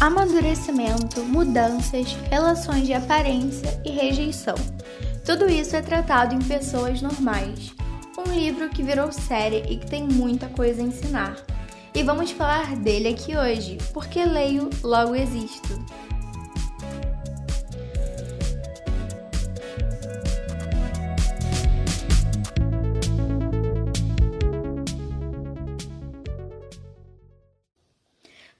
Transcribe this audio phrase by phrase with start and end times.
[0.00, 4.54] amadurecimento, mudanças, relações de aparência e rejeição.
[5.26, 7.74] Tudo isso é tratado em Pessoas Normais,
[8.16, 11.36] um livro que virou série e que tem muita coisa a ensinar.
[11.94, 15.78] E vamos falar dele aqui hoje, porque leio, logo existo.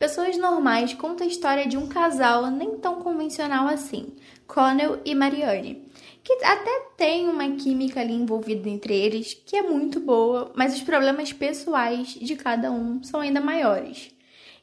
[0.00, 4.14] Pessoas Normais conta a história de um casal nem tão convencional assim,
[4.46, 5.86] Connell e Marianne,
[6.24, 10.80] que até tem uma química ali envolvida entre eles, que é muito boa, mas os
[10.80, 14.10] problemas pessoais de cada um são ainda maiores.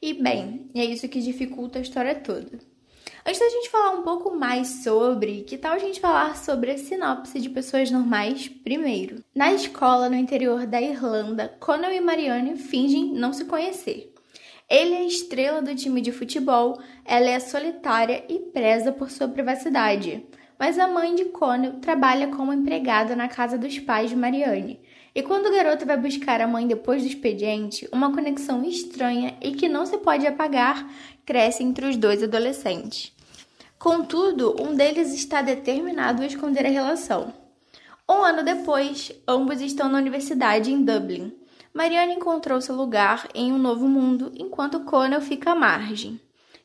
[0.01, 2.57] E bem, é isso que dificulta a história toda.
[3.23, 6.79] Antes da gente falar um pouco mais sobre, que tal a gente falar sobre a
[6.79, 9.23] sinopse de pessoas normais primeiro?
[9.35, 14.16] Na escola no interior da Irlanda, Connell e Marianne fingem não se conhecer.
[14.69, 19.27] Ele é a estrela do time de futebol, ela é solitária e preza por sua
[19.27, 20.25] privacidade.
[20.59, 24.81] Mas a mãe de Connell trabalha como empregada na casa dos pais de Marianne.
[25.15, 29.53] E quando o garoto vai buscar a mãe depois do expediente, uma conexão estranha e
[29.53, 30.87] que não se pode apagar
[31.25, 33.15] cresce entre os dois adolescentes.
[33.79, 37.33] Contudo, um deles está determinado a esconder a relação.
[38.09, 41.33] Um ano depois, ambos estão na universidade em Dublin.
[41.73, 46.19] Mariana encontrou seu lugar em um novo mundo, enquanto Connell fica à margem,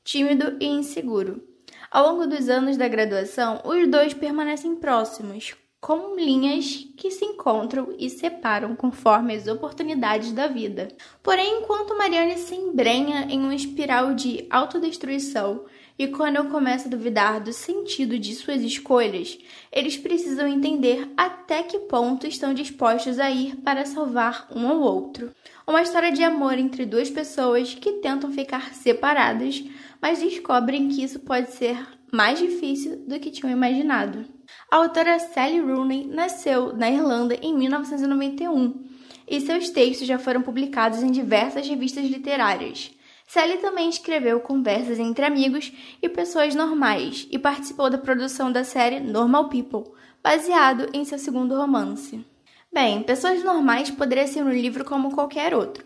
[0.05, 1.43] tímido e inseguro.
[1.91, 7.95] Ao longo dos anos da graduação, os dois permanecem próximos, como linhas que se encontram
[7.99, 10.89] e separam conforme as oportunidades da vida.
[11.23, 15.65] Porém, enquanto Marianne se embrenha em uma espiral de autodestruição
[15.99, 19.39] e quando eu começo a duvidar do sentido de suas escolhas,
[19.71, 25.31] eles precisam entender até que ponto estão dispostos a ir para salvar um ao outro.
[25.67, 29.63] Uma história de amor entre duas pessoas que tentam ficar separadas,
[30.01, 31.79] mas descobrem que isso pode ser
[32.13, 34.25] mais difícil do que tinham imaginado.
[34.71, 38.85] A autora Sally Rooney nasceu na Irlanda em 1991
[39.29, 42.91] e seus textos já foram publicados em diversas revistas literárias.
[43.33, 45.73] Sally também escreveu conversas entre amigos
[46.03, 49.91] e pessoas normais e participou da produção da série Normal People,
[50.23, 52.23] baseado em seu segundo romance.
[52.71, 55.83] Bem, Pessoas Normais poderia ser um livro como qualquer outro,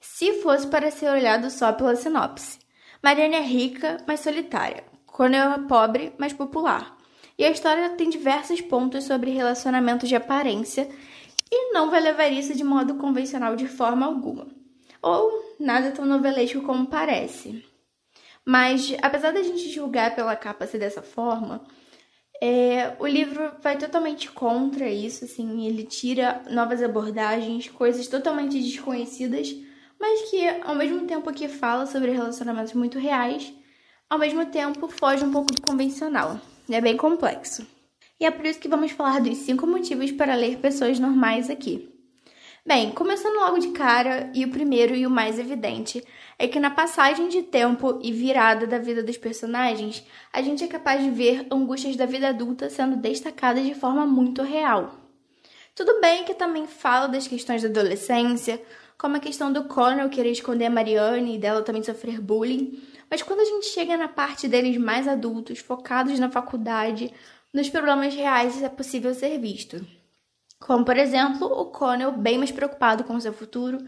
[0.00, 2.60] se fosse para ser olhado só pela sinopse.
[3.02, 4.82] Marianne é rica, mas solitária.
[5.04, 6.96] Cornel é pobre, mas popular.
[7.36, 10.88] E a história tem diversos pontos sobre relacionamentos de aparência
[11.52, 14.56] e não vai levar isso de modo convencional de forma alguma
[15.02, 17.64] ou nada tão novelesco como parece.
[18.44, 21.62] Mas, apesar da gente julgar pela capa ser dessa forma,
[22.40, 29.54] é, o livro vai totalmente contra isso, assim, ele tira novas abordagens, coisas totalmente desconhecidas,
[29.98, 33.52] mas que ao mesmo tempo que fala sobre relacionamentos muito reais,
[34.08, 36.38] ao mesmo tempo foge um pouco do convencional.
[36.70, 37.66] É bem complexo.
[38.20, 41.95] E é por isso que vamos falar dos cinco motivos para ler pessoas normais aqui.
[42.66, 46.04] Bem, começando logo de cara, e o primeiro e o mais evidente,
[46.36, 50.66] é que na passagem de tempo e virada da vida dos personagens, a gente é
[50.66, 54.96] capaz de ver angústias da vida adulta sendo destacadas de forma muito real.
[55.76, 58.60] Tudo bem que também fala das questões da adolescência,
[58.98, 63.22] como a questão do Connell querer esconder a Marianne e dela também sofrer bullying, mas
[63.22, 67.14] quando a gente chega na parte deles mais adultos, focados na faculdade,
[67.54, 69.86] nos problemas reais, isso é possível ser visto.
[70.58, 73.78] Como, por exemplo, o Connell, bem mais preocupado com seu futuro,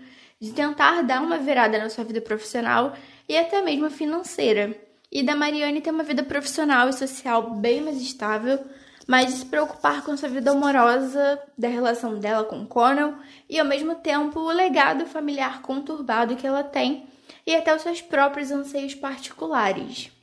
[0.40, 2.92] de tentar dar uma virada na sua vida profissional
[3.28, 4.76] e até mesmo financeira.
[5.10, 8.62] E da Marianne ter uma vida profissional e social bem mais estável,
[9.06, 13.14] mas de se preocupar com sua vida amorosa, da relação dela com Connell
[13.48, 17.06] e ao mesmo tempo o legado familiar conturbado que ela tem
[17.46, 20.17] e até os seus próprios anseios particulares.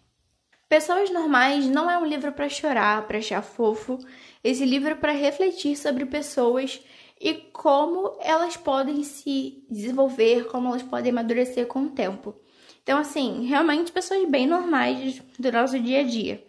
[0.67, 3.99] Pessoas Normais não é um livro para chorar, para achar fofo.
[4.43, 6.81] Esse livro é para refletir sobre pessoas
[7.21, 12.35] e como elas podem se desenvolver, como elas podem amadurecer com o tempo.
[12.81, 16.43] Então, assim, realmente pessoas bem normais do nosso dia a dia.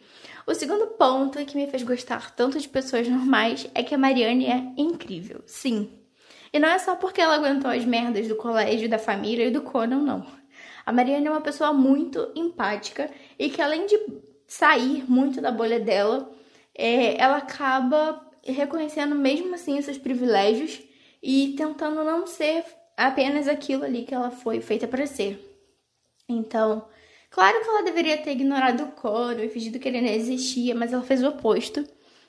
[0.47, 4.47] O segundo ponto que me fez gostar tanto de pessoas normais é que a Mariane
[4.47, 5.91] é incrível, sim.
[6.53, 9.61] E não é só porque ela aguentou as merdas do colégio, da família e do
[9.61, 10.27] Conan, não.
[10.87, 13.99] A Mariana é uma pessoa muito empática e que além de
[14.47, 16.31] sair muito da bolha dela,
[16.73, 20.81] é, ela acaba reconhecendo mesmo assim seus privilégios
[21.21, 22.65] e tentando não ser
[22.97, 25.43] apenas aquilo ali que ela foi feita para ser.
[26.29, 26.87] Então,
[27.31, 30.93] claro que ela deveria ter ignorado o coro e fingido que ele não existia, mas
[30.93, 31.85] ela fez o oposto.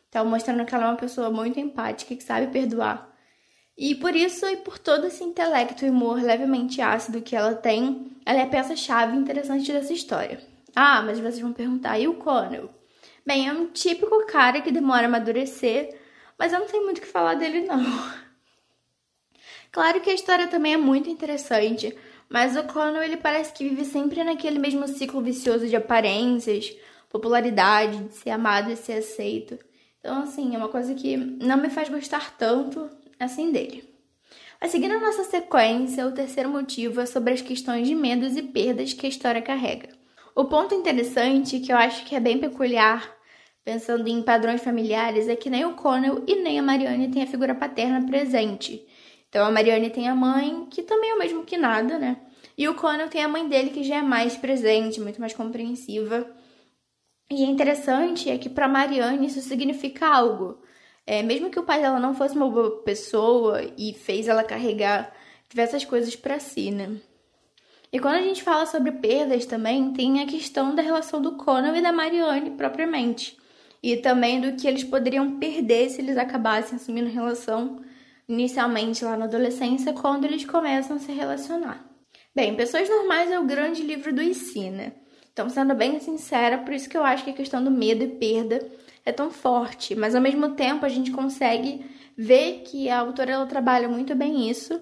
[0.10, 3.16] Então, mostrando que ela é uma pessoa muito empática que sabe perdoar
[3.78, 8.12] e por isso e por todo esse intelecto e humor levemente ácido que ela tem,
[8.26, 10.42] ela é a peça-chave interessante dessa história.
[10.76, 12.70] Ah, mas vocês vão perguntar, e o Connell?
[13.26, 15.96] Bem, é um típico cara que demora a amadurecer,
[16.40, 17.78] mas eu não tenho muito o que falar dele, não.
[19.70, 21.96] Claro que a história também é muito interessante,
[22.30, 26.76] mas o Connell ele parece que vive sempre naquele mesmo ciclo vicioso de aparências,
[27.10, 29.60] popularidade, de ser amado e ser aceito.
[30.00, 32.90] Então, assim, é uma coisa que não me faz gostar tanto
[33.20, 33.84] assim dele.
[34.60, 38.42] Mas seguindo a nossa sequência, o terceiro motivo é sobre as questões de medos e
[38.42, 39.90] perdas que a história carrega.
[40.36, 43.16] O ponto interessante, que eu acho que é bem peculiar,
[43.64, 47.28] pensando em padrões familiares, é que nem o Connell e nem a Marianne têm a
[47.28, 48.88] figura paterna presente.
[49.30, 52.18] Então a Marianne tem a mãe, que também é o mesmo que nada, né?
[52.58, 56.26] E o Connell tem a mãe dele, que já é mais presente, muito mais compreensiva.
[57.30, 60.60] E é interessante é que para Marianne isso significa algo.
[61.08, 65.14] É, mesmo que o pai dela não fosse uma boa pessoa e fez ela carregar
[65.50, 66.98] diversas coisas para si, né?
[67.94, 71.78] E quando a gente fala sobre perdas também, tem a questão da relação do Conan
[71.78, 73.38] e da Marianne propriamente.
[73.82, 77.82] E também do que eles poderiam perder se eles acabassem assumindo relação
[78.28, 81.86] inicialmente lá na adolescência, quando eles começam a se relacionar.
[82.36, 84.94] Bem, Pessoas Normais é o grande livro do Ensina.
[85.38, 88.08] Então, sendo bem sincera, por isso que eu acho que a questão do medo e
[88.08, 88.60] perda
[89.06, 91.86] é tão forte, mas ao mesmo tempo a gente consegue
[92.18, 94.82] ver que a autora ela trabalha muito bem isso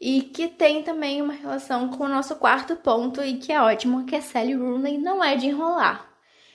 [0.00, 4.06] e que tem também uma relação com o nosso quarto ponto e que é ótimo,
[4.06, 6.10] que a Sally Rooney não é de enrolar.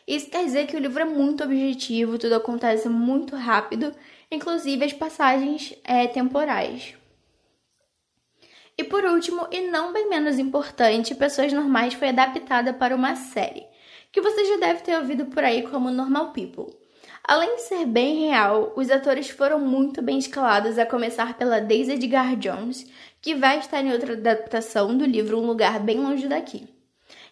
[0.08, 3.94] Isso quer dizer que o livro é muito objetivo, tudo acontece muito rápido,
[4.32, 6.96] inclusive as passagens é, temporais.
[8.96, 13.66] Por último, e não bem menos importante, Pessoas Normais foi adaptada para uma série,
[14.10, 16.74] que você já deve ter ouvido por aí como Normal People.
[17.22, 21.92] Além de ser bem real, os atores foram muito bem escalados, a começar pela Daisy
[21.92, 22.90] Edgar Jones,
[23.22, 26.66] que vai estar em outra adaptação do livro Um Lugar Bem Longe Daqui.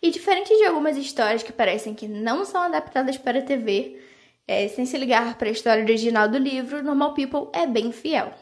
[0.01, 4.01] E diferente de algumas histórias que parecem que não são adaptadas para a TV,
[4.45, 8.33] é, sem se ligar para a história original do livro, Normal People é bem fiel.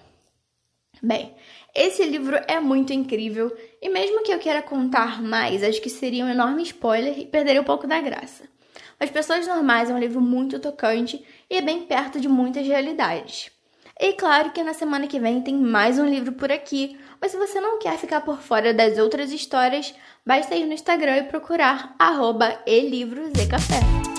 [1.01, 1.33] Bem,
[1.73, 3.51] esse livro é muito incrível
[3.81, 7.61] e mesmo que eu queira contar mais, acho que seria um enorme spoiler e perderia
[7.61, 8.43] um pouco da graça.
[8.99, 13.49] As Pessoas Normais é um livro muito tocante e é bem perto de muitas realidades.
[13.99, 17.37] E claro que na semana que vem tem mais um livro por aqui, mas se
[17.37, 19.93] você não quer ficar por fora das outras histórias,
[20.23, 24.10] basta ir no Instagram e procurar arroba elivros e café.